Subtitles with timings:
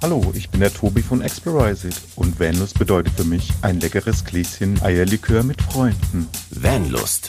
[0.00, 4.24] Hallo, ich bin der Tobi von Explorise It und Vanlust bedeutet für mich ein leckeres
[4.24, 6.28] Gläschen Eierlikör mit Freunden.
[6.50, 7.28] Vanlust.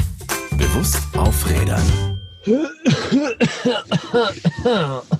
[0.51, 1.82] Bewusst aufrädern.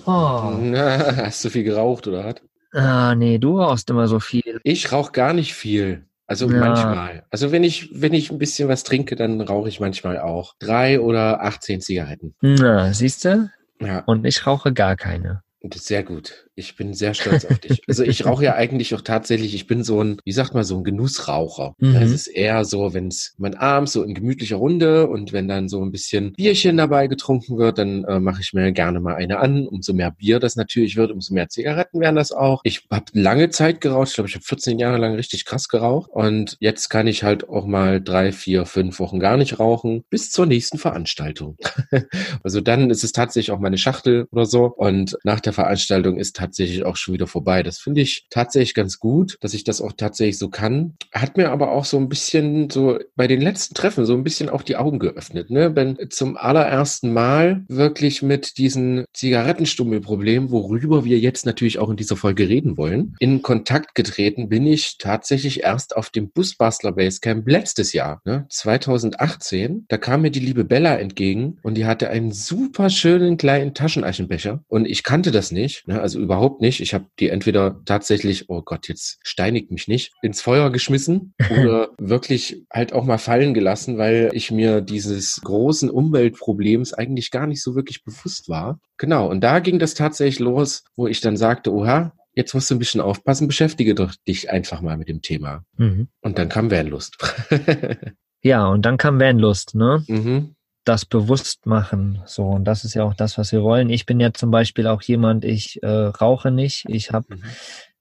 [0.06, 2.36] Na, hast du viel geraucht oder was?
[2.80, 4.60] Ah, nee, du rauchst immer so viel.
[4.64, 6.06] Ich rauche gar nicht viel.
[6.28, 6.60] Also Ja.
[6.60, 7.24] manchmal.
[7.32, 10.54] Also wenn ich, wenn ich ein bisschen was trinke, dann rauche ich manchmal auch.
[10.60, 12.36] Drei oder 18 Zigaretten.
[12.42, 13.50] Na, siehst du?
[13.82, 15.42] Ja, Und ich rauche gar keine.
[15.62, 16.48] Und das ist sehr gut.
[16.56, 17.82] Ich bin sehr stolz auf dich.
[17.88, 20.78] Also ich rauche ja eigentlich auch tatsächlich, ich bin so ein, wie sagt man, so
[20.78, 21.76] ein Genussraucher.
[21.80, 21.96] Mhm.
[21.96, 25.68] Es ist eher so, wenn es man abends so in gemütlicher Runde und wenn dann
[25.68, 29.40] so ein bisschen Bierchen dabei getrunken wird, dann äh, mache ich mir gerne mal eine
[29.40, 29.68] an.
[29.68, 32.62] Umso mehr Bier das natürlich wird, umso mehr Zigaretten werden das auch.
[32.64, 34.10] Ich habe lange Zeit geraucht.
[34.10, 36.10] Ich glaube, ich habe 14 Jahre lang richtig krass geraucht.
[36.12, 40.32] Und jetzt kann ich halt auch mal drei, vier, fünf Wochen gar nicht rauchen, bis
[40.32, 41.58] zur nächsten Veranstaltung.
[42.44, 44.66] also dann ist es tatsächlich auch meine Schachtel oder so.
[44.66, 47.64] Und nach der Veranstaltung ist tatsächlich auch schon wieder vorbei.
[47.64, 50.96] Das finde ich tatsächlich ganz gut, dass ich das auch tatsächlich so kann.
[51.14, 54.50] Hat mir aber auch so ein bisschen so bei den letzten Treffen so ein bisschen
[54.50, 55.50] auch die Augen geöffnet.
[55.50, 55.76] Ne?
[55.76, 62.16] Wenn zum allerersten Mal wirklich mit diesen Zigarettenstummelproblemen, worüber wir jetzt natürlich auch in dieser
[62.16, 67.94] Folge reden wollen, in Kontakt getreten bin ich tatsächlich erst auf dem Busbastler Basecamp letztes
[67.94, 68.46] Jahr, ne?
[68.50, 69.86] 2018.
[69.88, 74.64] Da kam mir die liebe Bella entgegen und die hatte einen super schönen kleinen Taschenaschenbecher
[74.68, 76.02] und ich kannte das nicht, ne?
[76.02, 76.82] also überhaupt nicht.
[76.82, 81.90] Ich habe die entweder tatsächlich, oh Gott, jetzt steinigt mich nicht, ins Feuer geschmissen oder
[81.98, 87.64] wirklich halt auch mal fallen gelassen, weil ich mir dieses großen Umweltproblems eigentlich gar nicht
[87.64, 88.80] so wirklich bewusst war.
[88.98, 92.76] Genau, und da ging das tatsächlich los, wo ich dann sagte, oha, jetzt musst du
[92.76, 95.64] ein bisschen aufpassen, beschäftige doch dich einfach mal mit dem Thema.
[95.78, 96.10] Mhm.
[96.22, 97.18] Und dann kam Vanlust.
[98.42, 100.04] Ja, und dann kam Vanlust, ne?
[100.08, 100.56] mhm.
[100.86, 102.22] Das Bewusstmachen.
[102.26, 103.90] So, und das ist ja auch das, was wir wollen.
[103.90, 106.86] Ich bin ja zum Beispiel auch jemand, ich äh, rauche nicht.
[106.88, 107.44] Ich habe Mhm.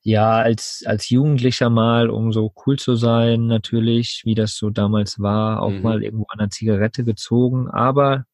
[0.02, 5.18] ja als, als Jugendlicher mal, um so cool zu sein, natürlich, wie das so damals
[5.18, 5.82] war, auch Mhm.
[5.82, 7.68] mal irgendwo an der Zigarette gezogen.
[7.68, 8.24] Aber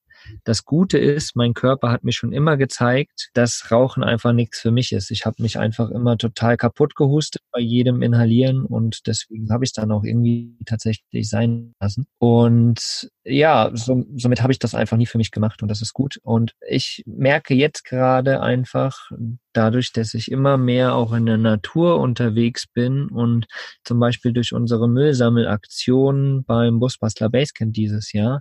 [0.45, 4.71] das Gute ist, mein Körper hat mir schon immer gezeigt, dass Rauchen einfach nichts für
[4.71, 5.11] mich ist.
[5.11, 9.71] Ich habe mich einfach immer total kaputt gehustet bei jedem Inhalieren und deswegen habe ich
[9.71, 12.07] es dann auch irgendwie tatsächlich sein lassen.
[12.19, 15.95] Und ja, so, somit habe ich das einfach nie für mich gemacht und das ist
[15.95, 16.19] gut.
[16.23, 19.11] Und ich merke jetzt gerade einfach
[19.55, 23.47] dadurch, dass ich immer mehr auch in der Natur unterwegs bin und
[23.85, 28.41] zum Beispiel durch unsere Müllsammelaktion beim Busbastler Basecamp dieses Jahr,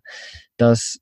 [0.57, 0.99] dass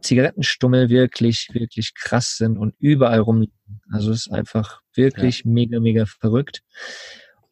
[0.00, 3.54] Zigarettenstummel wirklich, wirklich krass sind und überall rumliegen.
[3.90, 6.62] Also es ist einfach wirklich mega, mega verrückt.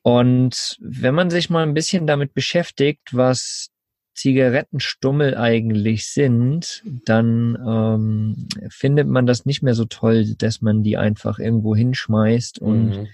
[0.02, 3.70] Und wenn man sich mal ein bisschen damit beschäftigt, was
[4.14, 10.96] Zigarettenstummel eigentlich sind, dann ähm, findet man das nicht mehr so toll, dass man die
[10.96, 13.08] einfach irgendwo hinschmeißt und Mhm.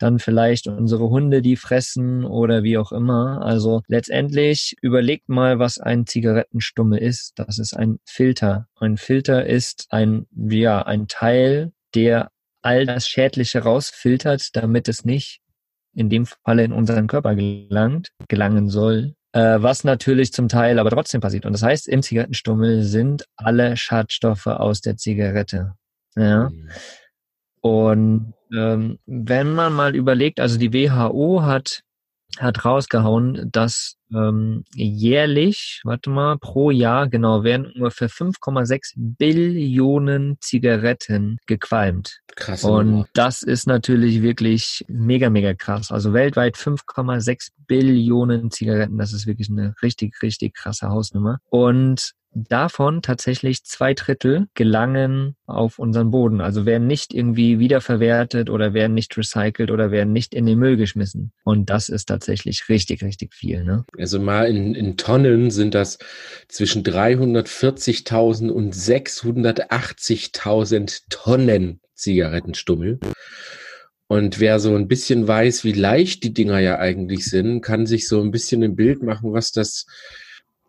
[0.00, 3.42] Dann vielleicht unsere Hunde die fressen oder wie auch immer.
[3.42, 7.34] Also letztendlich überlegt mal, was ein Zigarettenstummel ist.
[7.36, 8.66] Das ist ein Filter.
[8.76, 12.30] Ein Filter ist ein, ja, ein Teil, der
[12.62, 15.40] all das Schädliche rausfiltert, damit es nicht
[15.94, 19.14] in dem Falle in unseren Körper gelangt, gelangen soll.
[19.32, 21.44] Äh, was natürlich zum Teil aber trotzdem passiert.
[21.44, 25.74] Und das heißt, im Zigarettenstummel sind alle Schadstoffe aus der Zigarette.
[26.16, 26.48] Ja.
[26.48, 26.70] Mhm.
[27.60, 31.82] Und ähm, wenn man mal überlegt, also die WHO hat
[32.38, 41.38] hat rausgehauen, dass ähm, jährlich, warte mal, pro Jahr genau werden ungefähr 5,6 Billionen Zigaretten
[41.46, 42.20] gequalmt.
[42.36, 42.64] Krass.
[42.64, 45.90] Und das ist natürlich wirklich mega, mega krass.
[45.90, 48.98] Also weltweit 5,6 Billionen Zigaretten.
[48.98, 51.38] Das ist wirklich eine richtig, richtig krasse Hausnummer.
[51.50, 56.40] Und davon tatsächlich zwei Drittel gelangen auf unseren Boden.
[56.40, 60.76] Also werden nicht irgendwie wiederverwertet oder werden nicht recycelt oder werden nicht in den Müll
[60.76, 61.32] geschmissen.
[61.44, 63.64] Und das ist tatsächlich richtig, richtig viel.
[63.64, 63.84] Ne?
[64.00, 65.98] Also mal in, in Tonnen sind das
[66.48, 72.98] zwischen 340.000 und 680.000 Tonnen Zigarettenstummel.
[74.08, 78.08] Und wer so ein bisschen weiß, wie leicht die Dinger ja eigentlich sind, kann sich
[78.08, 79.86] so ein bisschen ein Bild machen, was das,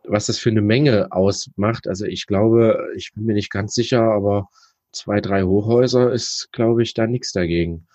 [0.04, 1.88] was das für eine Menge ausmacht.
[1.88, 4.50] Also ich glaube, ich bin mir nicht ganz sicher, aber
[4.92, 7.88] zwei, drei Hochhäuser ist, glaube ich, da nichts dagegen.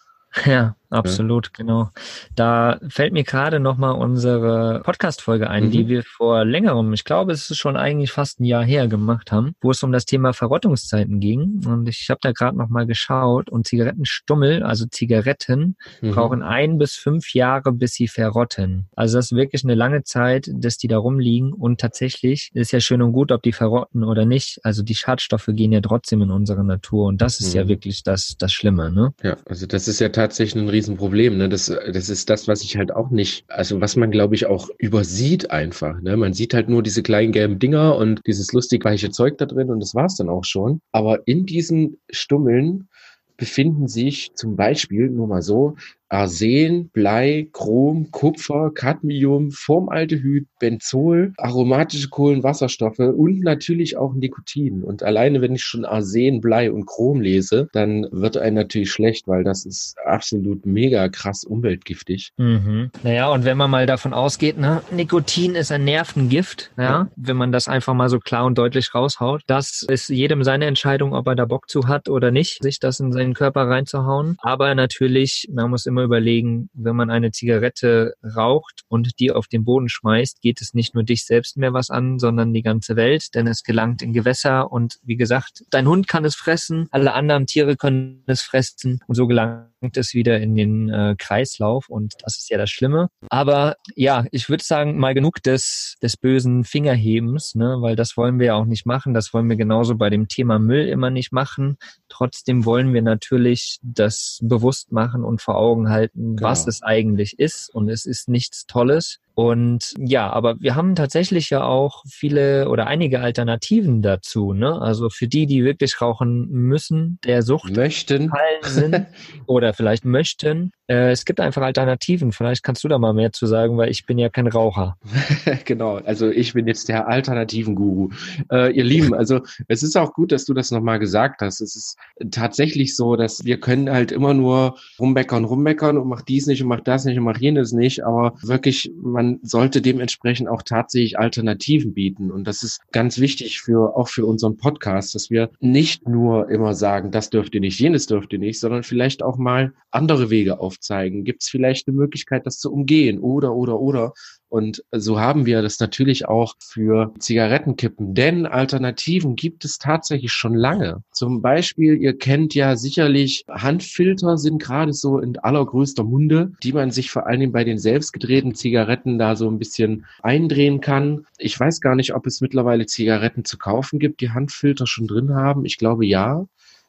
[0.45, 1.91] Ja, absolut, genau.
[2.35, 5.71] Da fällt mir gerade nochmal unsere Podcast-Folge ein, Mhm.
[5.71, 9.33] die wir vor längerem, ich glaube, es ist schon eigentlich fast ein Jahr her gemacht
[9.33, 11.63] haben, wo es um das Thema Verrottungszeiten ging.
[11.67, 16.11] Und ich habe da gerade nochmal geschaut und Zigarettenstummel, also Zigaretten, Mhm.
[16.13, 18.87] brauchen ein bis fünf Jahre, bis sie verrotten.
[18.97, 21.53] Also das ist wirklich eine lange Zeit, dass die da rumliegen.
[21.53, 24.59] Und tatsächlich ist ja schön und gut, ob die verrotten oder nicht.
[24.63, 27.07] Also die Schadstoffe gehen ja trotzdem in unsere Natur.
[27.07, 27.69] Und das ist ja Mhm.
[27.69, 29.15] wirklich das, das Schlimme, ne?
[29.23, 31.39] Ja, also das ist ja tatsächlich ein Riesenproblem.
[31.39, 31.49] Ne?
[31.49, 34.69] Das, das ist das, was ich halt auch nicht, also was man, glaube ich, auch
[34.79, 36.01] übersieht einfach.
[36.01, 36.17] Ne?
[36.17, 39.71] Man sieht halt nur diese kleinen gelben Dinger und dieses lustig weiche Zeug da drin
[39.71, 40.81] und das war's dann auch schon.
[40.93, 42.89] Aber in diesen Stummeln
[43.37, 45.77] befinden sich zum Beispiel, nur mal so,
[46.09, 54.83] Arsen, Blei, Chrom, Kupfer, Cadmium, Formaldehyd, Benzol, aromatische Kohlenwasserstoffe und natürlich auch Nikotin.
[54.83, 59.27] Und alleine, wenn ich schon Arsen, Blei und Chrom lese, dann wird einem natürlich schlecht,
[59.27, 62.33] weil das ist absolut mega krass umweltgiftig.
[62.37, 62.91] Mhm.
[63.03, 67.37] Naja, und wenn man mal davon ausgeht, ne, Nikotin ist ein Nervengift, ja, ja, wenn
[67.37, 71.27] man das einfach mal so klar und deutlich raushaut, das ist jedem seine Entscheidung, ob
[71.27, 74.37] er da Bock zu hat oder nicht, sich das in seinen Körper reinzuhauen.
[74.41, 79.47] Aber natürlich, man muss immer immer überlegen, wenn man eine Zigarette raucht und die auf
[79.47, 82.97] den Boden schmeißt, geht es nicht nur dich selbst mehr was an, sondern die ganze
[82.97, 87.15] Welt, denn es gelangt in Gewässer und wie gesagt, dein Hund kann es fressen, alle
[87.15, 92.15] anderen Tiere können es fressen und so gelangt es wieder in den äh, Kreislauf und
[92.23, 93.09] das ist ja das Schlimme.
[93.29, 98.39] Aber ja, ich würde sagen, mal genug des, des bösen Fingerhebens, ne, weil das wollen
[98.39, 99.15] wir ja auch nicht machen.
[99.15, 101.77] Das wollen wir genauso bei dem Thema Müll immer nicht machen.
[102.09, 106.49] Trotzdem wollen wir natürlich das bewusst machen und vor Augen halten, genau.
[106.49, 107.73] was es eigentlich ist.
[107.75, 109.21] Und es ist nichts Tolles.
[109.37, 114.55] Und ja, aber wir haben tatsächlich ja auch viele oder einige Alternativen dazu.
[114.55, 114.81] Ne?
[114.81, 119.05] Also für die, die wirklich rauchen müssen, der Sucht möchten sind
[119.47, 122.33] oder vielleicht möchten, äh, es gibt einfach Alternativen.
[122.33, 124.97] Vielleicht kannst du da mal mehr zu sagen, weil ich bin ja kein Raucher.
[125.65, 128.11] genau, also ich bin jetzt der alternativen Guru.
[128.51, 131.61] Äh, ihr Lieben, also es ist auch gut, dass du das nochmal gesagt hast.
[131.61, 131.97] Es ist
[132.31, 136.69] tatsächlich so, dass wir können halt immer nur rummeckern, rummeckern und mach dies nicht und
[136.69, 141.95] mach das nicht und mach jenes nicht, aber wirklich, man sollte dementsprechend auch tatsächlich Alternativen
[141.95, 142.31] bieten.
[142.31, 146.75] Und das ist ganz wichtig für auch für unseren Podcast, dass wir nicht nur immer
[146.75, 150.61] sagen, das dürft ihr nicht, jenes dürft ihr nicht, sondern vielleicht auch mal andere Wege
[150.61, 151.25] auf aufzeigen?
[151.25, 153.19] Gibt es vielleicht eine Möglichkeit, das zu umgehen?
[153.19, 154.13] Oder, oder, oder.
[154.57, 158.15] Und so haben wir das natürlich auch für Zigarettenkippen.
[158.15, 161.03] Denn Alternativen gibt es tatsächlich schon lange.
[161.13, 166.91] Zum Beispiel, ihr kennt ja sicherlich, Handfilter sind gerade so in allergrößter Munde, die man
[166.91, 171.27] sich vor allen Dingen bei den selbstgedrehten Zigaretten da so ein bisschen eindrehen kann.
[171.37, 175.35] Ich weiß gar nicht, ob es mittlerweile Zigaretten zu kaufen gibt, die Handfilter schon drin
[175.35, 175.67] haben.
[175.67, 176.47] Ich glaube ja.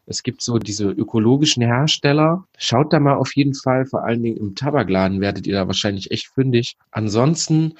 [0.10, 2.46] Es gibt so diese ökologischen Hersteller.
[2.58, 6.12] Schaut da mal auf jeden Fall, vor allen Dingen im Tabakladen werdet ihr da wahrscheinlich
[6.12, 6.78] echt fündig.
[6.92, 7.74] Ansonsten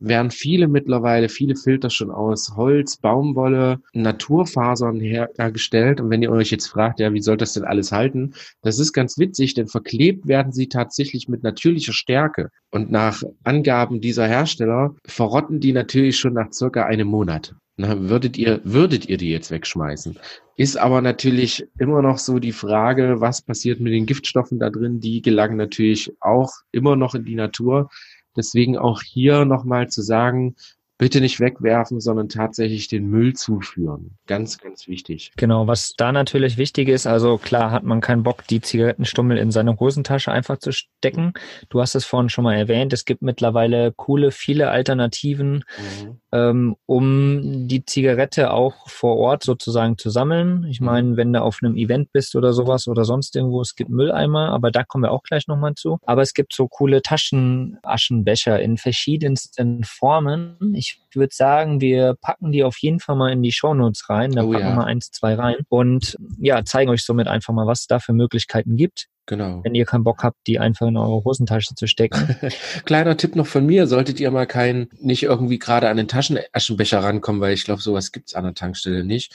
[0.00, 6.00] werden viele mittlerweile, viele Filter schon aus Holz, Baumwolle, Naturfasern hergestellt.
[6.00, 8.32] Und wenn ihr euch jetzt fragt, ja, wie soll das denn alles halten?
[8.62, 12.48] Das ist ganz witzig, denn verklebt werden sie tatsächlich mit natürlicher Stärke.
[12.70, 17.54] Und nach Angaben dieser Hersteller verrotten die natürlich schon nach circa einem Monat.
[17.76, 20.18] Na, würdet ihr, würdet ihr die jetzt wegschmeißen?
[20.56, 25.00] Ist aber natürlich immer noch so die Frage, was passiert mit den Giftstoffen da drin?
[25.00, 27.90] Die gelangen natürlich auch immer noch in die Natur.
[28.36, 30.54] Deswegen auch hier nochmal zu sagen,
[30.96, 34.16] bitte nicht wegwerfen, sondern tatsächlich den Müll zuführen.
[34.26, 35.32] Ganz, ganz wichtig.
[35.36, 39.50] Genau, was da natürlich wichtig ist, also klar hat man keinen Bock, die Zigarettenstummel in
[39.50, 41.32] seine Hosentasche einfach zu stecken.
[41.68, 46.20] Du hast es vorhin schon mal erwähnt, es gibt mittlerweile coole, viele Alternativen, mhm.
[46.32, 50.64] ähm, um die Zigarette auch vor Ort sozusagen zu sammeln.
[50.70, 50.86] Ich mhm.
[50.86, 54.50] meine, wenn du auf einem Event bist oder sowas oder sonst irgendwo, es gibt Mülleimer,
[54.50, 55.98] aber da kommen wir auch gleich nochmal zu.
[56.02, 60.56] Aber es gibt so coole Taschenaschenbecher in verschiedensten Formen.
[60.74, 64.32] Ich ich würde sagen, wir packen die auf jeden Fall mal in die Shownotes rein.
[64.32, 64.70] Da oh, packen ja.
[64.70, 67.98] wir mal eins, zwei rein und ja, zeigen euch somit einfach mal, was es da
[67.98, 69.08] für Möglichkeiten gibt.
[69.26, 69.62] Genau.
[69.64, 72.36] Wenn ihr keinen Bock habt, die einfach in eure Hosentasche zu stecken.
[72.84, 77.02] Kleiner Tipp noch von mir, solltet ihr mal keinen, nicht irgendwie gerade an den Taschenaschenbecher
[77.02, 79.34] rankommen, weil ich glaube, sowas gibt's an der Tankstelle nicht.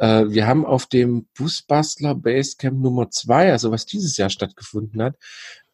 [0.00, 5.16] Äh, wir haben auf dem Busbastler Basecamp Nummer zwei, also was dieses Jahr stattgefunden hat,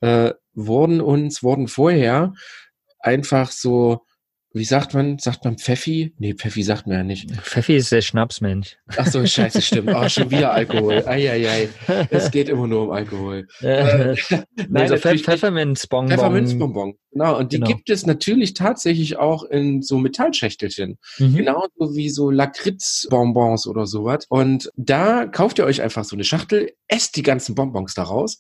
[0.01, 2.35] äh, wurden uns, wurden vorher
[2.99, 4.03] einfach so
[4.55, 6.15] wie sagt man, sagt man Pfeffi?
[6.19, 7.29] Nee, Pfeffi sagt man ja nicht.
[7.33, 8.77] Pfeffi ist der Schnapsmensch.
[8.97, 9.91] Ach so, scheiße, stimmt.
[9.93, 11.03] Oh, schon wieder Alkohol.
[11.07, 11.69] Eieiei.
[12.11, 13.49] Es geht immer nur um Alkohol.
[13.65, 14.15] Äh,
[14.69, 16.11] Nein, also Pfefferminzbonbon.
[16.11, 16.95] Pfefferminzbonbon.
[17.11, 17.69] Genau, und die genau.
[17.69, 20.99] gibt es natürlich tatsächlich auch in so Metallschächtelchen.
[21.19, 21.37] Mhm.
[21.37, 24.27] Genauso wie so Lakritzbonbons oder sowas.
[24.29, 28.39] Und da kauft ihr euch einfach so eine Schachtel, esst die ganzen Bonbons daraus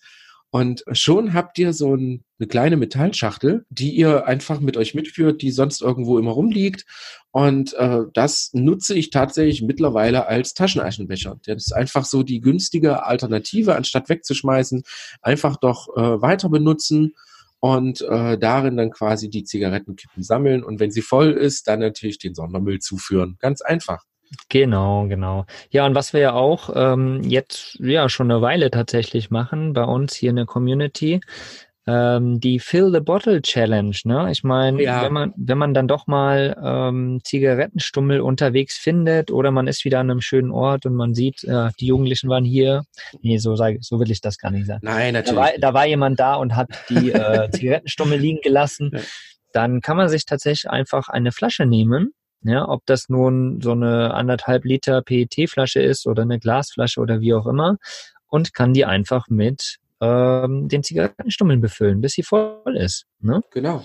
[0.54, 5.42] und schon habt ihr so ein, eine kleine Metallschachtel, die ihr einfach mit euch mitführt,
[5.42, 6.87] die sonst irgendwo immer rumliegt.
[7.32, 11.40] Und äh, das nutze ich tatsächlich mittlerweile als Taschenaschenbecher.
[11.44, 14.84] Das ist einfach so die günstige Alternative, anstatt wegzuschmeißen,
[15.23, 17.16] einfach doch äh, weiter benutzen
[17.58, 20.62] und äh, darin dann quasi die Zigarettenkippen sammeln.
[20.62, 23.38] Und wenn sie voll ist, dann natürlich den Sondermüll zuführen.
[23.40, 24.04] Ganz einfach.
[24.48, 25.46] Genau, genau.
[25.70, 29.84] Ja, und was wir ja auch ähm, jetzt ja schon eine Weile tatsächlich machen bei
[29.84, 31.20] uns hier in der Community,
[31.86, 33.94] ähm, die Fill the Bottle Challenge.
[34.04, 34.28] Ne?
[34.30, 35.02] Ich meine, Ja.
[35.02, 40.00] wenn man wenn man dann doch mal ähm, Zigarettenstummel unterwegs findet oder man ist wieder
[40.00, 42.84] an einem schönen Ort und man sieht, äh, die Jugendlichen waren hier.
[43.20, 44.80] Nee, so sag, so will ich das gar nicht sagen.
[44.82, 45.38] Nein, Da natürlich.
[45.40, 48.90] war, da war jemand da und hat die äh, Zigarettenstummel liegen gelassen.
[48.94, 49.00] Ja.
[49.52, 52.12] Dann kann man sich tatsächlich einfach eine Flasche nehmen.
[52.44, 57.32] Ja, ob das nun so eine anderthalb Liter PET-Flasche ist oder eine Glasflasche oder wie
[57.34, 57.78] auch immer
[58.28, 63.06] und kann die einfach mit ähm, den Zigarettenstummeln befüllen, bis sie voll ist.
[63.20, 63.40] Ne?
[63.50, 63.84] genau.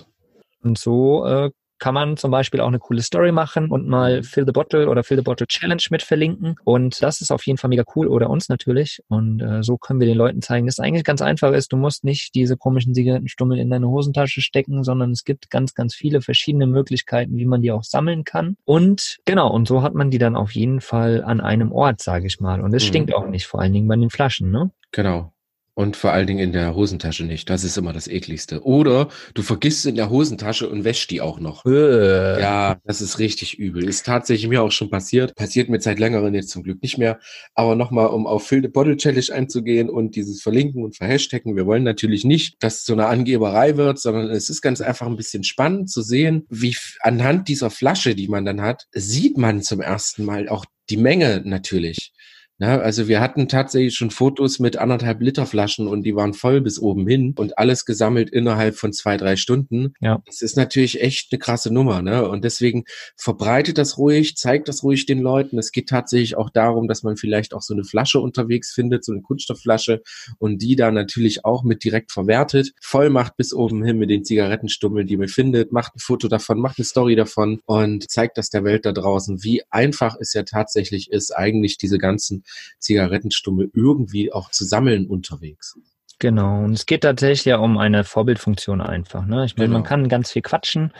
[0.62, 1.50] Und so äh,
[1.80, 5.02] kann man zum Beispiel auch eine coole Story machen und mal Fill the Bottle oder
[5.02, 6.54] Fill the Bottle Challenge mit verlinken.
[6.64, 9.02] Und das ist auf jeden Fall mega cool oder uns natürlich.
[9.08, 11.72] Und äh, so können wir den Leuten zeigen, dass es eigentlich ganz einfach ist.
[11.72, 15.94] Du musst nicht diese komischen Zigarettenstummel in deine Hosentasche stecken, sondern es gibt ganz, ganz
[15.94, 18.56] viele verschiedene Möglichkeiten, wie man die auch sammeln kann.
[18.64, 22.26] Und genau, und so hat man die dann auf jeden Fall an einem Ort, sage
[22.26, 22.60] ich mal.
[22.60, 22.88] Und es Mhm.
[22.88, 24.70] stinkt auch nicht, vor allen Dingen bei den Flaschen, ne?
[24.92, 25.32] Genau.
[25.80, 27.48] Und vor allen Dingen in der Hosentasche nicht.
[27.48, 28.62] Das ist immer das ekligste.
[28.64, 31.64] Oder du vergisst in der Hosentasche und wäschst die auch noch.
[31.64, 32.38] Äh.
[32.38, 33.88] Ja, das ist richtig übel.
[33.88, 35.34] Ist tatsächlich mir auch schon passiert.
[35.36, 37.18] Passiert mir seit längerem jetzt zum Glück nicht mehr.
[37.54, 41.56] Aber nochmal, um auf Fill the Bottle Challenge einzugehen und dieses Verlinken und Verhashtaggen.
[41.56, 45.06] Wir wollen natürlich nicht, dass es so eine Angeberei wird, sondern es ist ganz einfach
[45.06, 49.62] ein bisschen spannend zu sehen, wie anhand dieser Flasche, die man dann hat, sieht man
[49.62, 52.12] zum ersten Mal auch die Menge natürlich.
[52.62, 56.60] Na, also wir hatten tatsächlich schon Fotos mit anderthalb Liter Flaschen und die waren voll
[56.60, 59.94] bis oben hin und alles gesammelt innerhalb von zwei, drei Stunden.
[59.98, 60.22] Ja.
[60.26, 62.28] Es ist natürlich echt eine krasse Nummer, ne?
[62.28, 62.84] Und deswegen
[63.16, 65.58] verbreitet das ruhig, zeigt das ruhig den Leuten.
[65.58, 69.12] Es geht tatsächlich auch darum, dass man vielleicht auch so eine Flasche unterwegs findet, so
[69.12, 70.02] eine Kunststoffflasche
[70.36, 74.22] und die da natürlich auch mit direkt verwertet, voll macht bis oben hin mit den
[74.22, 78.50] Zigarettenstummeln, die man findet, macht ein Foto davon, macht eine Story davon und zeigt das
[78.50, 82.44] der Welt da draußen, wie einfach es ja tatsächlich ist, eigentlich diese ganzen
[82.78, 85.78] Zigarettenstummel irgendwie auch zu sammeln unterwegs.
[86.18, 89.24] Genau, und es geht tatsächlich ja um eine Vorbildfunktion einfach.
[89.24, 89.46] Ne?
[89.46, 89.88] Ich meine, man Genau.
[89.88, 90.92] kann ganz viel quatschen,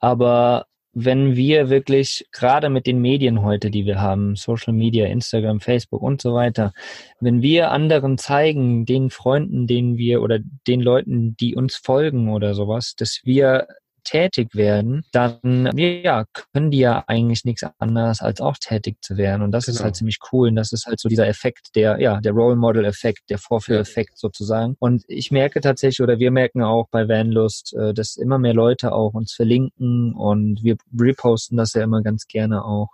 [0.00, 0.66] aber
[0.98, 6.00] wenn wir wirklich gerade mit den Medien heute, die wir haben, Social Media, Instagram, Facebook
[6.00, 6.72] und so weiter,
[7.20, 12.54] wenn wir anderen zeigen, den Freunden, denen wir oder den Leuten, die uns folgen oder
[12.54, 13.66] sowas, dass wir
[14.06, 19.42] tätig werden, dann ja, können die ja eigentlich nichts anderes als auch tätig zu werden.
[19.42, 19.84] Und das ist Genau.
[19.84, 20.48] halt ziemlich cool.
[20.48, 24.16] Und das ist halt so dieser Effekt, der, ja, der Role Model Effekt, der Vorführeffekt
[24.18, 24.76] sozusagen.
[24.78, 28.92] Und ich merke tatsächlich, oder wir merken auch bei Vanlust, äh, dass immer mehr Leute
[28.92, 32.88] auch uns verlinken und wir reposten das ja immer ganz gerne auch.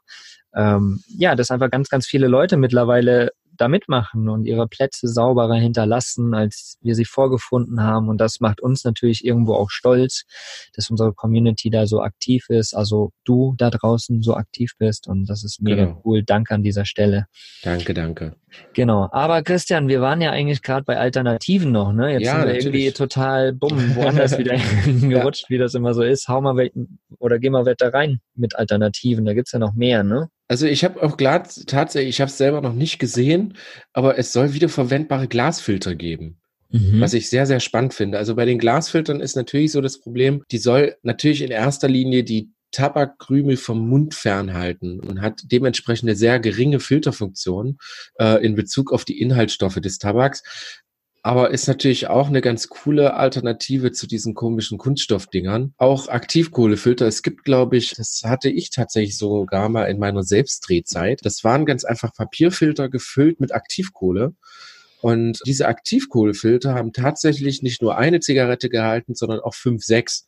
[0.54, 5.54] Ähm, ja, dass einfach ganz, ganz viele Leute mittlerweile da mitmachen und ihre Plätze sauberer
[5.56, 8.08] hinterlassen, als wir sie vorgefunden haben.
[8.08, 10.24] Und das macht uns natürlich irgendwo auch stolz,
[10.74, 15.06] dass unsere Community da so aktiv ist, also du da draußen so aktiv bist.
[15.08, 16.02] Und das ist mega Genau.
[16.04, 16.22] cool.
[16.22, 17.26] Danke an dieser Stelle.
[17.62, 18.36] Danke, danke.
[18.74, 19.08] Genau.
[19.12, 22.12] Aber Christian, wir waren ja eigentlich gerade bei Alternativen noch, ne?
[22.12, 22.64] Jetzt Ja, sind wir natürlich.
[22.66, 24.56] irgendwie total bumm, woanders wieder
[25.08, 26.28] gerutscht, wie das immer so ist.
[26.28, 26.70] Hau mal
[27.22, 29.24] oder geh mal weiter rein mit Alternativen.
[29.24, 30.28] Da gibt's ja noch mehr, ne?
[30.48, 33.56] Also ich habe auch klar, tatsächlich, ich habe es selber noch nicht gesehen,
[33.92, 36.38] aber es soll wieder verwendbare Glasfilter geben.
[36.74, 37.02] Mhm.
[37.02, 38.16] was ich sehr, sehr spannend finde.
[38.16, 42.24] Also bei den Glasfiltern ist natürlich so das Problem, die soll natürlich in erster Linie
[42.24, 47.76] die Tabakkrümel vom Mund fernhalten und hat dementsprechend eine sehr geringe Filterfunktion
[48.18, 50.42] äh, in Bezug auf die Inhaltsstoffe des Tabaks.
[51.24, 55.72] Aber ist natürlich auch eine ganz coole Alternative zu diesen komischen Kunststoffdingern.
[55.76, 57.06] Auch Aktivkohlefilter.
[57.06, 61.20] Es gibt, glaube ich, das hatte ich tatsächlich sogar mal in meiner Selbstdrehzeit.
[61.22, 64.34] Das waren ganz einfach Papierfilter gefüllt mit Aktivkohle.
[65.00, 70.26] Und diese Aktivkohlefilter haben tatsächlich nicht nur eine Zigarette gehalten, sondern auch fünf, sechs.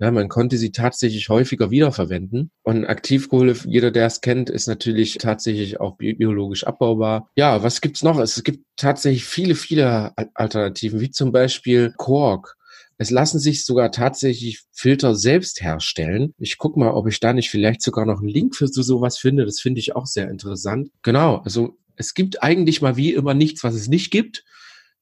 [0.00, 2.50] Ja, man konnte sie tatsächlich häufiger wiederverwenden.
[2.62, 7.28] Und Aktivkohle, jeder, der es kennt, ist natürlich tatsächlich auch bi biologisch abbaubar.
[7.36, 8.18] Ja, was gibt's noch?
[8.18, 12.56] Es gibt tatsächlich viele, viele Al- Alternativen, wie zum Beispiel Kork.
[12.96, 16.34] Es lassen sich sogar tatsächlich Filter selbst herstellen.
[16.38, 19.18] Ich guck mal, ob ich da nicht vielleicht sogar noch einen Link für so sowas
[19.18, 19.44] finde.
[19.44, 20.90] Das finde ich auch sehr interessant.
[21.02, 24.44] Genau, also es gibt eigentlich mal wie immer nichts, was es nicht gibt.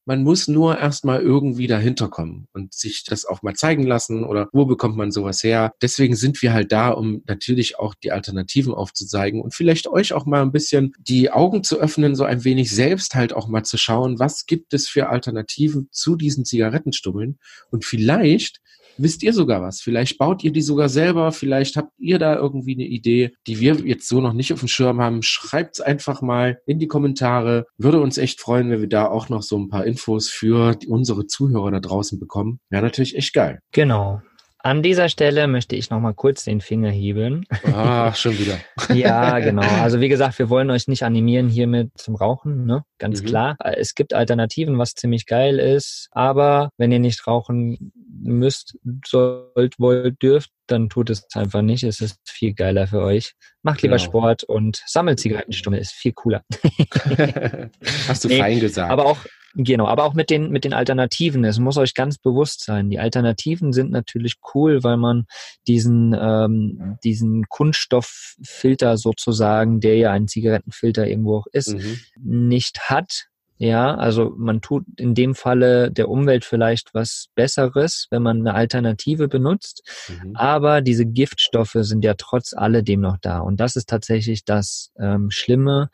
[0.09, 4.49] Man muss nur erstmal irgendwie dahinter kommen und sich das auch mal zeigen lassen oder
[4.51, 5.71] wo bekommt man sowas her.
[5.83, 10.25] Deswegen sind wir halt da, um natürlich auch die Alternativen aufzuzeigen und vielleicht euch auch
[10.25, 13.77] mal ein bisschen die Augen zu öffnen, so ein wenig selbst halt auch mal zu
[13.77, 17.37] schauen, was gibt es für Alternativen zu diesen Zigarettenstummeln
[17.69, 18.61] und vielleicht
[19.01, 19.81] wisst ihr sogar was.
[19.81, 21.31] Vielleicht baut ihr die sogar selber.
[21.31, 24.67] Vielleicht habt ihr da irgendwie eine Idee, die wir jetzt so noch nicht auf dem
[24.67, 25.21] Schirm haben.
[25.21, 27.65] Schreibt's einfach mal in die Kommentare.
[27.77, 31.27] Würde uns echt freuen, wenn wir da auch noch so ein paar Infos für unsere
[31.27, 32.59] Zuhörer da draußen bekommen.
[32.69, 33.59] Wäre natürlich echt geil.
[33.71, 34.21] Genau.
[34.69, 37.43] An dieser Stelle möchte ich noch mal kurz den Finger heben.
[37.73, 38.59] Ah, schon wieder.
[38.93, 39.63] ja, genau.
[39.81, 42.83] Also wie gesagt, wir wollen euch nicht animieren hiermit zum Rauchen, ne?
[42.99, 43.25] Ganz Mhm.
[43.25, 43.57] klar.
[43.63, 46.07] Es gibt Alternativen, was ziemlich geil ist.
[46.11, 51.83] Aber wenn ihr nicht rauchen müsst, sollt, wollt, dürft, dann tut es einfach nicht.
[51.83, 53.33] Es ist viel geiler für euch.
[53.63, 54.05] Macht lieber Genau.
[54.05, 55.79] Sport und sammelt Zigarettenstummel.
[55.79, 56.43] Ist viel cooler.
[58.07, 58.91] Hast du Nee, fein gesagt.
[58.91, 59.17] Aber auch,
[59.55, 61.43] genau, aber auch mit den, mit den Alternativen.
[61.43, 62.89] Es muss euch ganz bewusst sein.
[62.89, 65.25] Die Alternativen sind natürlich cool, weil man
[65.67, 71.99] diesen, ähm, diesen Kunststofffilter sozusagen, der ja ein Zigarettenfilter irgendwo auch ist, mhm.
[72.21, 73.29] nicht hat.
[73.61, 78.53] Ja, also man tut in dem Falle der Umwelt vielleicht was Besseres, wenn man eine
[78.53, 79.83] Alternative benutzt.
[80.07, 80.33] Mhm.
[80.37, 83.39] Aber diese Giftstoffe sind ja trotz alledem noch da.
[83.39, 85.89] Und das ist tatsächlich das ähm, Schlimme.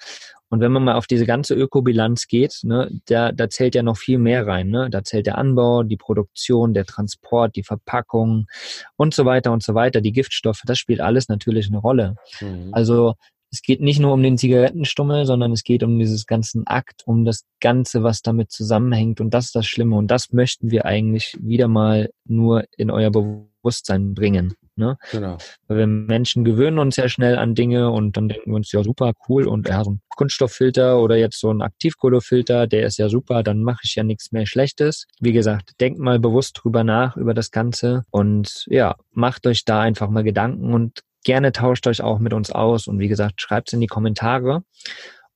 [0.55, 3.97] Und wenn man mal auf diese ganze Ökobilanz geht, ne, da, da zählt ja noch
[3.97, 4.69] viel mehr rein.
[4.69, 4.89] Ne?
[4.89, 8.47] Da zählt der Anbau, die Produktion, der Transport, die Verpackung
[8.95, 12.15] und so weiter und so weiter, die Giftstoffe, das spielt alles natürlich eine Rolle.
[12.39, 12.69] Mhm.
[12.71, 13.15] Also
[13.51, 17.25] es geht nicht nur um den Zigarettenstummel, sondern es geht um dieses ganzen Akt, um
[17.25, 19.19] das Ganze, was damit zusammenhängt.
[19.19, 19.97] Und das ist das Schlimme.
[19.97, 24.53] Und das möchten wir eigentlich wieder mal nur in euer Bewusstsein bringen.
[24.77, 24.97] Ne?
[25.11, 25.37] genau.
[25.67, 28.83] Weil wir Menschen gewöhnen uns ja schnell an Dinge und dann denken wir uns, ja
[28.83, 33.09] super, cool und ja, so ein Kunststofffilter oder jetzt so ein Aktivkohlefilter, der ist ja
[33.09, 35.05] super, dann mache ich ja nichts mehr Schlechtes.
[35.19, 39.81] Wie gesagt, denkt mal bewusst drüber nach, über das Ganze und ja, macht euch da
[39.81, 43.69] einfach mal Gedanken und gerne tauscht euch auch mit uns aus und wie gesagt, schreibt
[43.69, 44.63] es in die Kommentare.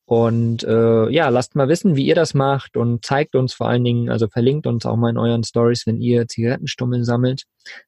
[0.05, 3.83] Und äh, ja, lasst mal wissen, wie ihr das macht und zeigt uns vor allen
[3.83, 7.43] Dingen, also verlinkt uns auch mal in euren Stories, wenn ihr Zigarettenstummeln sammelt.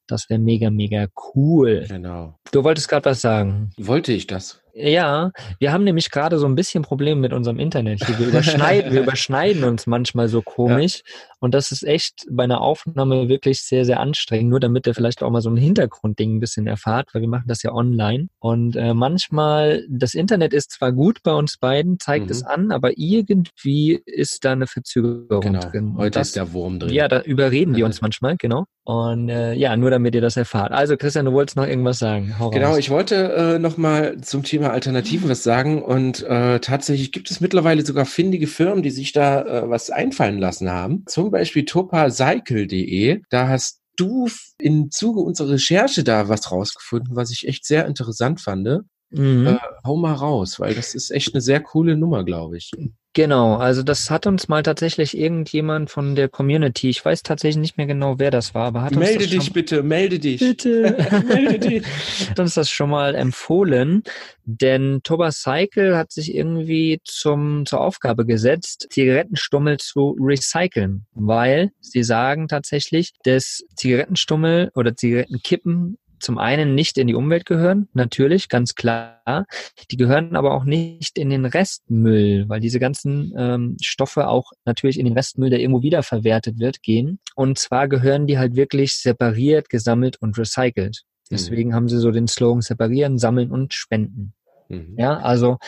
[0.06, 1.84] Das wäre mega, mega cool.
[1.88, 2.38] Genau.
[2.52, 3.72] Du wolltest gerade was sagen.
[3.76, 4.61] Wollte ich das?
[4.74, 8.18] Ja, wir haben nämlich gerade so ein bisschen Probleme mit unserem Internet hier.
[8.18, 11.02] Wir überschneiden, wir überschneiden uns manchmal so komisch.
[11.42, 14.50] Und das ist echt bei einer Aufnahme wirklich sehr, sehr anstrengend.
[14.50, 17.46] Nur damit ihr vielleicht auch mal so ein Hintergrundding ein bisschen erfahrt, weil wir machen
[17.48, 18.28] das ja online.
[18.38, 22.30] Und äh, manchmal, das Internet ist zwar gut bei uns beiden, zeigt Mhm.
[22.30, 25.60] es an, aber irgendwie ist da eine Verzögerung Genau.
[25.60, 25.94] drin.
[25.96, 26.92] Heute das, ist der Wurm drin.
[26.92, 28.66] ja, da überreden wir uns manchmal, genau.
[28.84, 30.72] Und äh, ja, nur damit ihr das erfahrt.
[30.72, 32.36] Also Christian, du wolltest noch irgendwas sagen.
[32.38, 32.78] Hau Genau, raus.
[32.78, 37.84] ich wollte äh, nochmal zum Thema Alternativen was sagen und äh, tatsächlich gibt es mittlerweile
[37.86, 41.04] sogar findige Firmen, die sich da äh, was einfallen lassen haben.
[41.06, 43.22] Zum Beispiel topacycle.de.
[43.30, 48.40] Da hast du im Zuge unserer Recherche da was rausgefunden, was ich echt sehr interessant
[48.40, 48.68] fand.
[49.12, 49.46] Mhm.
[49.46, 52.70] Äh, hau mal raus, weil das ist echt eine sehr coole Nummer, glaube ich.
[53.14, 57.76] Genau, also das hat uns mal tatsächlich irgendjemand von der Community, ich weiß tatsächlich nicht
[57.76, 60.40] mehr genau, wer das war, aber hat uns Melde das dich schon, bitte, melde dich.
[60.40, 60.96] bitte,
[61.28, 61.84] Melde dich.
[62.30, 64.02] hat uns das schon mal empfohlen,
[64.46, 72.04] denn Thomas Cycle hat sich irgendwie zum, zur Aufgabe gesetzt, Zigarettenstummel zu recyceln, weil sie
[72.04, 78.74] sagen tatsächlich, dass Zigarettenstummel oder Zigarettenkippen zum einen nicht in die Umwelt gehören, natürlich, ganz
[78.74, 79.46] klar.
[79.90, 84.98] Die gehören aber auch nicht in den Restmüll, weil diese ganzen ähm, Stoffe auch natürlich
[84.98, 87.18] in den Restmüll, der irgendwo wiederverwertet wird, gehen.
[87.34, 91.02] Und zwar gehören die halt wirklich separiert, gesammelt und recycelt.
[91.30, 94.34] Deswegen haben sie so den Slogan separieren, sammeln und spenden.
[94.68, 94.96] Mhm.
[94.98, 95.58] Ja, also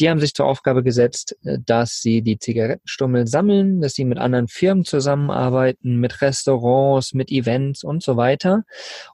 [0.00, 4.18] die haben sich zur Aufgabe gesetzt, äh, dass sie die Zigarettenstummel sammeln, dass sie mit
[4.18, 8.64] anderen Firmen zusammenarbeiten, mit Restaurants, mit Events und so weiter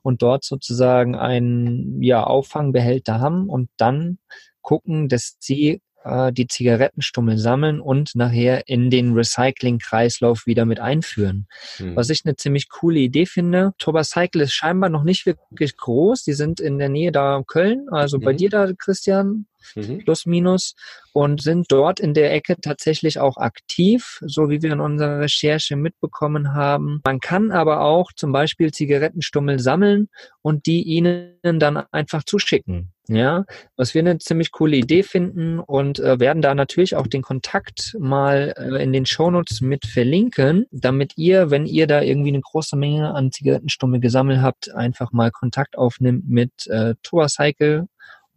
[0.02, 4.18] und dort sozusagen einen ja, Auffangbehälter haben und dann
[4.62, 11.46] gucken, dass sie äh, die Zigarettenstummel sammeln und nachher in den Recycling-Kreislauf wieder mit einführen.
[11.78, 11.96] Mhm.
[11.96, 13.72] Was ich eine ziemlich coole Idee finde.
[13.78, 16.24] Tobacycle ist scheinbar noch nicht wirklich groß.
[16.24, 18.36] Die sind in der Nähe da Köln, also bei Mhm.
[18.36, 19.98] dir da, Christian, Mhm.
[19.98, 20.74] plus minus,
[21.14, 25.76] und sind dort in der Ecke tatsächlich auch aktiv, so wie wir in unserer Recherche
[25.76, 27.00] mitbekommen haben.
[27.04, 30.08] Man kann aber auch zum Beispiel Zigarettenstummel sammeln
[30.42, 32.90] und die ihnen dann einfach zuschicken.
[33.06, 33.44] Ja,
[33.76, 37.94] was wir eine ziemlich coole Idee finden und äh, werden da natürlich auch den Kontakt
[38.00, 42.76] mal äh, in den Shownotes mit verlinken, damit ihr, wenn ihr da irgendwie eine große
[42.76, 47.88] Menge an Zigarettenstummel gesammelt habt, einfach mal Kontakt aufnimmt mit äh, Tourcycle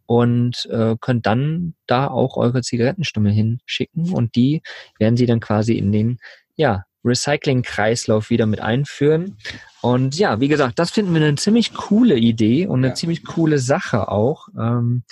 [0.08, 4.62] und äh, könnt dann da auch eure Zigarettenstummel hinschicken und die
[4.98, 6.18] werden sie dann quasi in den
[6.56, 9.36] ja, Recycling-Kreislauf wieder mit einführen.
[9.82, 12.94] Und ja, wie gesagt, das finden wir eine ziemlich coole Idee und eine Ja.
[12.94, 14.48] ziemlich coole Sache auch.
[14.58, 15.02] Ähm,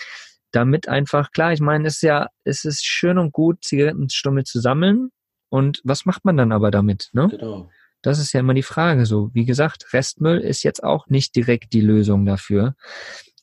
[0.51, 4.61] damit einfach, klar, ich meine, es ist ja, es ist schön und gut, Zigarettenstummel zu
[4.61, 5.11] sammeln.
[5.51, 7.11] Und was macht man dann aber damit?
[7.13, 7.29] Ne?
[7.29, 7.69] Genau.
[8.01, 9.05] Das ist ja immer die Frage.
[9.05, 12.75] So, wie gesagt, Restmüll ist jetzt auch nicht direkt die Lösung dafür.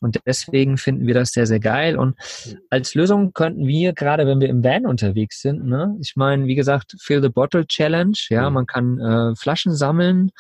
[0.03, 1.97] Und deswegen finden wir das sehr, sehr geil.
[1.97, 2.15] Und
[2.69, 6.55] als Lösung könnten wir, gerade wenn wir im Van unterwegs sind, ne, ich meine, wie
[6.55, 8.53] gesagt, Fill the Bottle Challenge, ja, mhm.
[8.53, 10.31] man kann äh, Flaschen sammeln,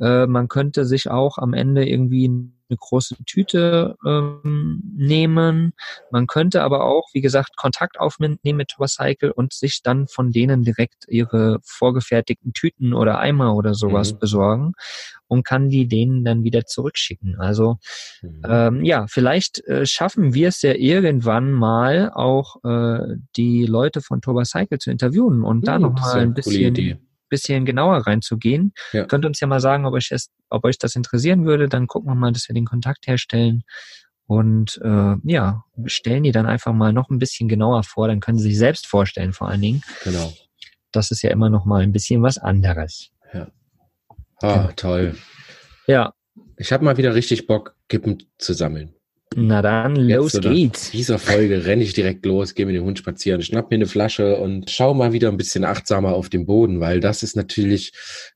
[0.00, 2.30] äh, man könnte sich auch am Ende irgendwie
[2.72, 5.72] eine große Tüte ähm, nehmen.
[6.10, 10.62] Man könnte aber auch, wie gesagt, Kontakt aufnehmen mit Tobacycle und sich dann von denen
[10.62, 14.18] direkt ihre vorgefertigten Tüten oder Eimer oder sowas mhm.
[14.18, 14.72] besorgen
[15.28, 17.38] und kann die denen dann wieder zurückschicken.
[17.38, 17.78] Also
[18.22, 18.42] mhm.
[18.48, 24.20] ähm, ja, vielleicht äh, schaffen wir es ja irgendwann mal auch äh, die Leute von
[24.20, 26.98] Tobacycle zu interviewen und da mhm, nochmal ein bisschen
[27.32, 28.74] bisschen genauer reinzugehen.
[28.92, 29.06] Ja.
[29.06, 31.68] Könnt uns ja mal sagen, ob euch, das, ob euch das interessieren würde.
[31.68, 33.62] Dann gucken wir mal, dass wir den Kontakt herstellen.
[34.26, 38.06] Und äh, ja, stellen die dann einfach mal noch ein bisschen genauer vor.
[38.06, 39.82] Dann können sie sich selbst vorstellen, vor allen Dingen.
[40.04, 40.32] Genau.
[40.92, 43.10] Das ist ja immer noch mal ein bisschen was anderes.
[43.32, 43.48] Ja.
[44.42, 44.72] Ah, genau.
[44.76, 45.16] toll.
[45.86, 46.12] Ja.
[46.56, 48.94] Ich habe mal wieder richtig Bock, Kippen zu sammeln.
[49.36, 50.90] Na dann, los geht's.
[50.90, 54.36] dieser Folge renne ich direkt los, gehe mit dem Hund spazieren, schnapp mir eine Flasche
[54.36, 57.92] und schau mal wieder ein bisschen achtsamer auf den Boden, weil das ist natürlich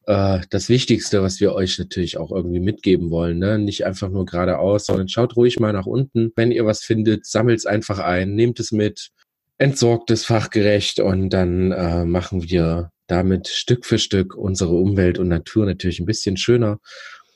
[0.07, 3.39] äh, das Wichtigste, was wir euch natürlich auch irgendwie mitgeben wollen.
[3.39, 3.59] Ne?
[3.59, 6.33] Nicht einfach nur geradeaus, sondern schaut ruhig mal nach unten.
[6.37, 9.11] Wenn ihr was findet, sammelt es einfach ein, nehmt es mit,
[9.59, 15.29] entsorgt es fachgerecht und dann äh, machen wir damit Stück für Stück unsere Umwelt und
[15.29, 16.79] Natur natürlich ein bisschen schöner.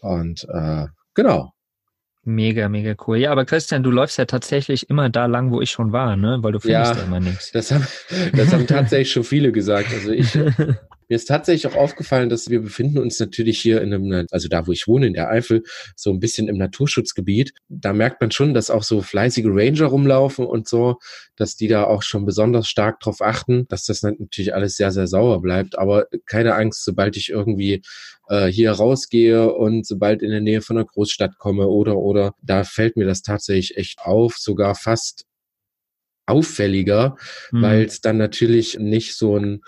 [0.00, 1.52] Und äh, genau,
[2.24, 3.16] Mega, mega cool.
[3.16, 6.38] Ja, aber Christian, du läufst ja tatsächlich immer da lang, wo ich schon war, ne?
[6.42, 7.50] Weil du findest ja, ja immer nichts.
[7.52, 7.86] Das haben,
[8.34, 9.88] das haben tatsächlich schon viele gesagt.
[9.94, 10.38] Also ich,
[11.10, 14.68] Mir ist tatsächlich auch aufgefallen, dass wir befinden uns natürlich hier in einem, also da,
[14.68, 15.64] wo ich wohne, in der Eifel,
[15.96, 17.52] so ein bisschen im Naturschutzgebiet.
[17.68, 20.98] Da merkt man schon, dass auch so fleißige Ranger rumlaufen und so,
[21.34, 25.08] dass die da auch schon besonders stark drauf achten, dass das natürlich alles sehr, sehr
[25.08, 25.76] sauer bleibt.
[25.76, 27.82] Aber keine Angst, sobald ich irgendwie
[28.28, 32.62] äh, hier rausgehe und sobald in der Nähe von einer Großstadt komme oder, oder, da
[32.62, 35.26] fällt mir das tatsächlich echt auf, sogar fast
[36.30, 37.16] auffälliger,
[37.50, 37.62] mhm.
[37.62, 39.62] weil es dann natürlich nicht so ein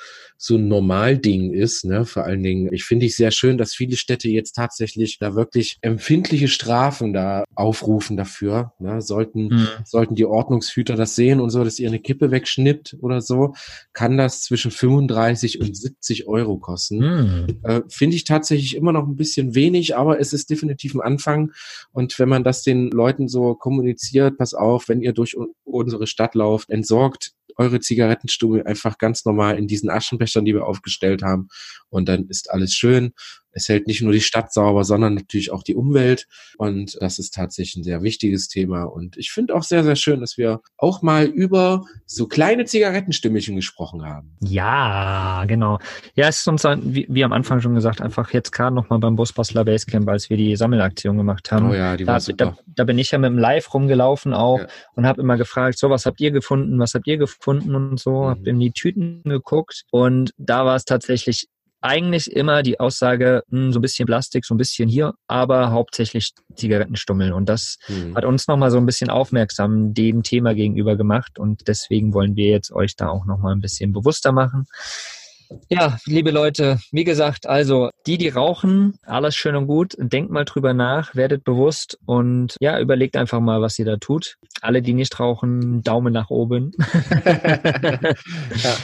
[0.44, 1.84] so ein Normalding ist.
[1.84, 2.04] Ne?
[2.04, 5.78] Vor allen Dingen, ich finde ich sehr schön, dass viele Städte jetzt tatsächlich da wirklich
[5.82, 8.72] empfindliche Strafen da aufrufen dafür.
[8.80, 9.00] Ne?
[9.02, 9.68] Sollten, mhm.
[9.84, 13.54] sollten die Ordnungshüter das sehen und so, dass ihr eine Kippe wegschnippt oder so,
[13.92, 16.98] kann das zwischen 35 und 70 Euro kosten.
[16.98, 17.46] Mhm.
[17.62, 21.52] Äh, finde ich tatsächlich immer noch ein bisschen wenig, aber es ist definitiv ein Anfang.
[21.92, 26.34] Und wenn man das den Leuten so kommuniziert, pass auf, wenn ihr durch unsere Stadt
[26.34, 31.48] lauft, entsorgt eure Zigarettenstummel einfach ganz normal in diesen Aschenbechern, die wir aufgestellt haben.
[31.90, 33.12] Und dann ist alles schön.
[33.52, 36.26] Es hält nicht nur die Stadt sauber, sondern natürlich auch die Umwelt.
[36.58, 38.84] Und das ist tatsächlich ein sehr wichtiges Thema.
[38.84, 43.56] Und ich finde auch sehr, sehr schön, dass wir auch mal über so kleine Zigarettenstümmelchen
[43.56, 44.36] gesprochen haben.
[44.40, 45.78] Ja, genau.
[46.14, 49.16] Ja, es ist uns, wie, wie am Anfang schon gesagt, einfach jetzt gerade nochmal beim
[49.16, 51.70] Busbastler Basecamp, als wir die Sammelaktion gemacht haben.
[51.70, 52.36] Oh ja, die war da, super.
[52.36, 54.66] Da, da bin ich ja mit dem Live rumgelaufen auch ja.
[54.94, 58.22] und habe immer gefragt, so, was habt ihr gefunden, was habt ihr gefunden und so,
[58.22, 58.26] mhm.
[58.28, 61.48] habe in die Tüten geguckt und da war es tatsächlich
[61.82, 65.70] eigentlich immer die Aussage, mh, hm, so ein bisschen Plastik, so ein bisschen hier, aber
[65.70, 67.32] hauptsächlich Zigarettenstummeln.
[67.32, 68.14] Und das mhm.
[68.14, 71.38] hat uns nochmal so ein bisschen aufmerksam dem Thema gegenüber gemacht.
[71.38, 74.66] Und deswegen wollen wir jetzt euch da auch nochmal ein bisschen bewusster machen.
[75.68, 79.94] Ja, liebe Leute, wie gesagt, also die, die rauchen, alles schön und gut.
[79.98, 84.36] Denkt mal drüber nach, werdet bewusst und ja, überlegt einfach mal, was ihr da tut.
[84.62, 86.72] Alle, die nicht rauchen, Daumen nach oben.
[87.24, 88.76] ja.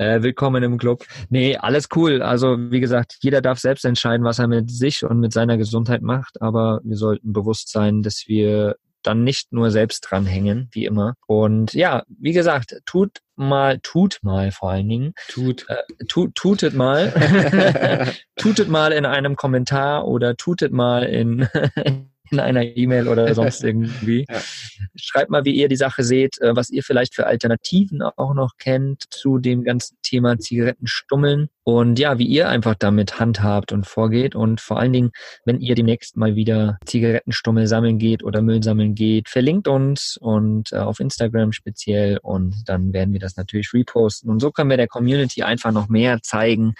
[0.00, 1.04] Äh, willkommen im Club.
[1.28, 2.22] Nee, alles cool.
[2.22, 6.02] Also wie gesagt, jeder darf selbst entscheiden, was er mit sich und mit seiner Gesundheit
[6.02, 11.14] macht, aber wir sollten bewusst sein, dass wir dann nicht nur selbst dranhängen, wie immer.
[11.26, 15.14] Und ja, wie gesagt, tut mal, tut mal vor allen Dingen.
[15.28, 15.66] Tut.
[15.68, 17.12] Äh, tut tutet mal.
[18.36, 21.48] tutet mal in einem Kommentar oder tutet mal in
[22.30, 24.26] in einer E-Mail oder sonst irgendwie.
[24.28, 24.40] ja.
[24.96, 28.56] Schreibt mal, wie ihr die Sache seht, äh, was ihr vielleicht für Alternativen auch noch
[28.58, 34.34] kennt zu dem ganzen Thema Zigarettenstummeln und ja, wie ihr einfach damit handhabt und vorgeht
[34.34, 35.10] und vor allen Dingen,
[35.44, 40.72] wenn ihr demnächst mal wieder Zigarettenstummel sammeln geht oder Müll sammeln geht, verlinkt uns und
[40.72, 44.76] äh, auf Instagram speziell und dann werden wir das natürlich reposten und so können wir
[44.78, 46.74] der Community einfach noch mehr zeigen,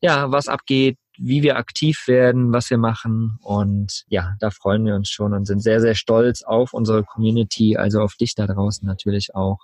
[0.00, 3.38] ja, was abgeht, wie wir aktiv werden, was wir machen.
[3.42, 7.76] Und ja, da freuen wir uns schon und sind sehr, sehr stolz auf unsere Community,
[7.76, 9.58] also auf dich da draußen natürlich auch.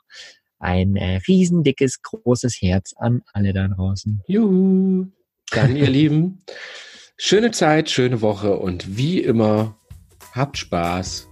[0.58, 4.22] Ein äh, riesendickes, großes Herz an alle da draußen.
[4.26, 5.06] Juhu.
[5.50, 6.42] Dann, ihr Lieben,
[7.16, 9.76] schöne Zeit, schöne Woche und wie immer,
[10.32, 11.28] habt Spaß.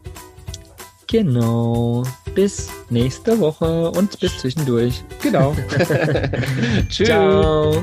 [1.13, 2.05] Genau.
[2.35, 5.03] Bis nächste Woche und bis zwischendurch.
[5.21, 5.55] Genau.
[6.89, 7.09] Tschüss.
[7.09, 7.83] Ciao.